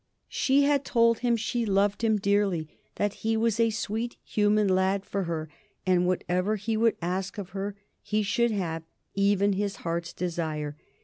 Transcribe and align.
She 0.29 0.63
had 0.63 0.83
told 0.83 1.19
him 1.19 1.35
she 1.35 1.63
loved 1.63 2.03
him 2.03 2.17
dearly, 2.17 2.67
that 2.95 3.13
he 3.21 3.37
was 3.37 3.59
a 3.59 3.69
sweet 3.69 4.17
human 4.23 4.67
lad 4.67 5.05
for 5.05 5.25
her, 5.25 5.47
and 5.85 6.07
whatever 6.07 6.55
he 6.55 6.75
would 6.75 6.97
ask 7.03 7.37
of 7.37 7.49
her 7.49 7.75
he 8.01 8.23
should 8.23 8.49
have 8.49 8.81
even 9.13 9.53
his 9.53 9.75
heart's 9.85 10.11
desire. 10.11 10.75